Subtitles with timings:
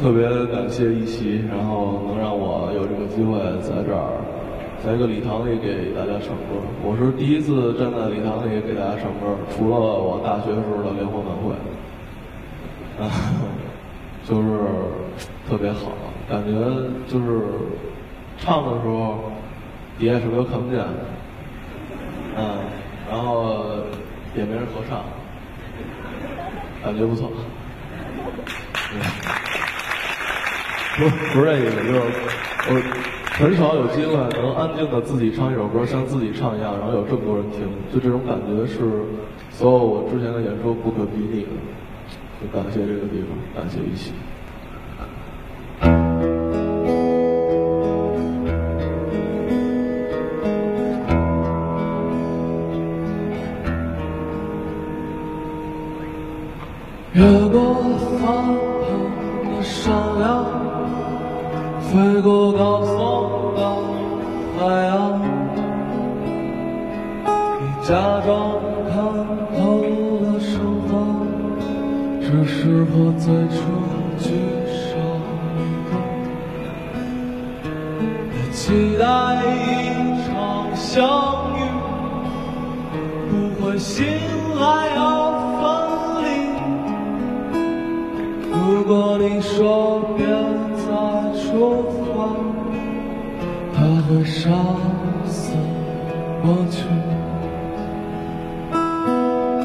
[0.00, 4.16] 特别感谢一席，然后能让我有这个机会在这儿，
[4.82, 6.56] 在一个礼堂里给大家唱歌。
[6.82, 11.52] 我是第一次站在礼堂里给大家唱歌，除了我大学时候的联欢晚会，
[12.96, 13.12] 啊，
[14.24, 14.48] 就是
[15.46, 15.92] 特别好，
[16.30, 16.48] 感觉
[17.06, 17.44] 就是
[18.38, 19.20] 唱的时候
[19.98, 20.82] 底下什么都看不见，
[22.38, 22.56] 嗯，
[23.10, 23.66] 然后
[24.34, 25.04] 也没人合唱，
[26.82, 27.30] 感觉不错。
[30.96, 32.00] 不不是这意，就是
[32.68, 32.70] 我
[33.32, 38.78] 很少有机会能安静的自己唱一首歌，像自己唱一样，然后有这么多人听，就这种感觉是
[39.50, 41.48] 所有我之前的演出不可比拟的。
[42.40, 44.12] 就感谢这个地方，感谢一起。
[57.12, 57.74] 越过
[58.18, 60.59] 翻腾的山梁，
[61.90, 62.94] 飞过高耸
[63.56, 63.60] 的
[64.56, 65.20] 海洋，
[67.26, 67.90] 你假
[68.24, 68.30] 装
[68.86, 68.94] 看
[69.58, 69.58] 透
[70.22, 70.52] 了生
[70.86, 70.88] 活，
[72.20, 73.58] 只是我最初
[74.20, 74.24] 聚
[74.70, 74.86] 少
[75.56, 75.58] 离
[78.36, 78.60] 也期
[78.96, 79.04] 待
[79.42, 79.50] 一
[80.28, 80.30] 场
[80.76, 80.94] 相
[81.58, 81.60] 遇，
[83.28, 83.32] 不
[83.64, 83.98] 会醒
[84.60, 85.00] 来要
[85.58, 85.60] 分
[86.22, 86.24] 离。
[88.52, 90.00] 如果你说
[91.60, 92.16] 别再出发，
[93.74, 94.48] 它会杀
[95.26, 95.52] 死
[96.42, 96.86] 过去。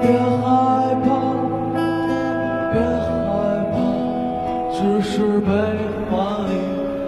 [0.00, 0.46] 别害
[1.04, 1.06] 怕，
[2.72, 3.12] 别害
[3.72, 3.74] 怕，
[4.72, 5.50] 只是悲
[6.10, 6.16] 欢
[6.48, 6.50] 离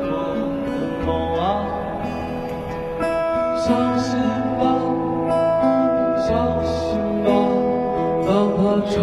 [0.02, 0.68] 合的
[1.06, 1.08] 梦
[1.40, 1.42] 啊！
[3.58, 3.66] 相
[3.98, 4.06] 信
[4.60, 4.62] 吧，
[6.28, 6.28] 相
[6.62, 6.76] 信
[7.24, 7.26] 吧，
[8.26, 8.94] 当他唱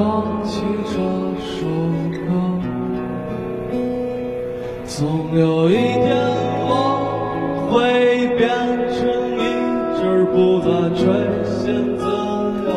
[0.43, 0.93] 起这
[1.41, 1.57] 首
[5.01, 6.13] 总有一天
[6.69, 6.69] 我
[7.71, 7.73] 会
[8.37, 8.47] 变
[8.93, 9.01] 成
[9.33, 9.41] 一
[9.97, 11.01] 只不再垂
[11.43, 11.49] 涎
[11.97, 12.05] 自
[12.67, 12.69] 由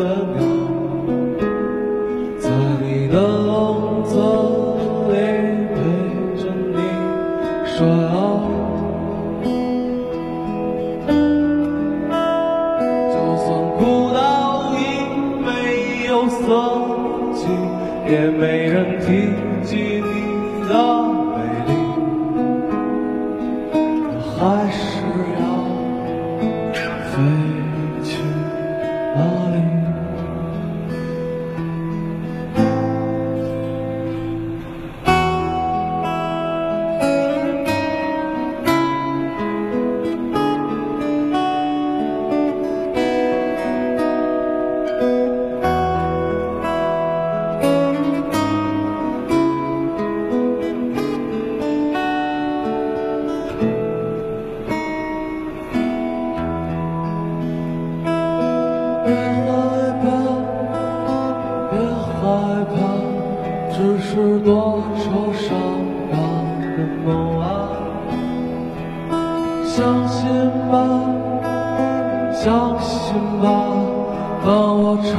[0.00, 0.40] 的鸟，
[2.40, 2.48] 在
[2.80, 4.08] 你的笼子
[5.10, 5.14] 里
[5.74, 5.76] 陪
[6.40, 6.42] 着
[6.72, 6.80] 你
[7.66, 8.16] 睡啊。
[13.12, 14.80] 就算孤岛已
[15.44, 15.46] 没
[16.08, 16.40] 有色
[17.34, 17.44] 彩，
[18.10, 19.06] 也没人提
[63.76, 65.54] 只是多愁善
[66.10, 66.18] 感
[66.62, 66.66] 的
[67.04, 67.44] 梦啊！
[69.66, 70.24] 相信
[70.72, 70.74] 吧，
[72.32, 73.46] 相信吧，
[74.42, 74.48] 当
[74.80, 75.12] 我唱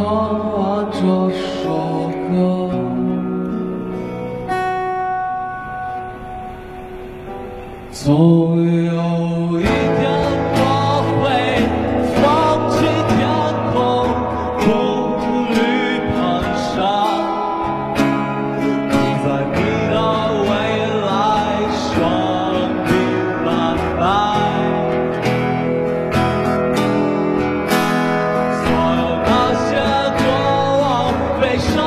[0.58, 0.58] 完
[0.92, 0.98] 这
[1.38, 2.34] 首歌。
[7.92, 8.06] 总
[8.86, 8.92] 有
[31.58, 31.87] 往悲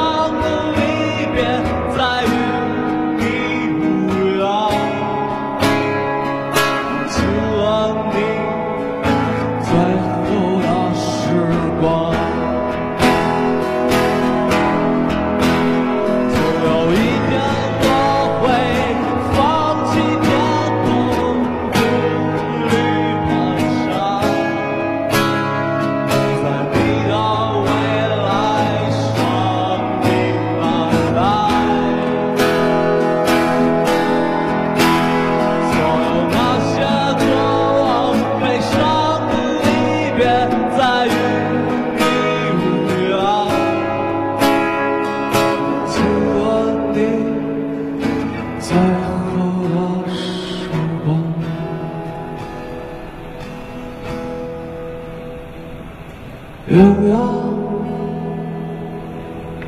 [56.71, 57.11] 远方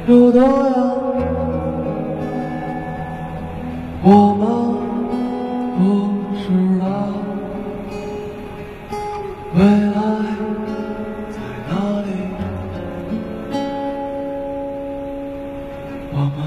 [0.07, 0.47] 有多远
[4.05, 4.07] 我
[4.39, 4.43] 们
[5.77, 5.83] 不
[6.39, 6.45] 知
[6.79, 6.85] 道
[9.55, 9.97] 未来
[11.29, 11.37] 在
[11.69, 11.71] 哪
[12.03, 12.07] 里？
[16.13, 16.39] 我们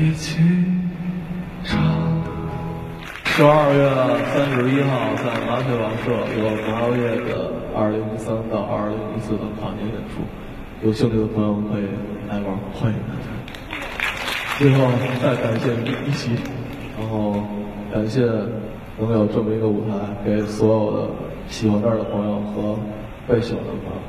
[0.14, 0.26] 起
[1.64, 1.76] 唱
[3.38, 3.86] 十二月
[4.34, 6.10] 三十一号在麻雀网社
[6.42, 10.26] 有麻叶的二零一三到二零一四的跨年演出，
[10.82, 11.86] 有兴趣的朋友可以
[12.28, 13.30] 来玩，欢迎大家。
[14.58, 14.90] 最后
[15.22, 16.34] 再感谢一期，
[16.98, 17.40] 然后
[17.94, 18.22] 感谢
[18.98, 19.94] 能有这么一个舞台，
[20.24, 21.08] 给所有的
[21.46, 22.76] 喜欢这儿的朋友和
[23.28, 24.02] 被喜欢的朋友。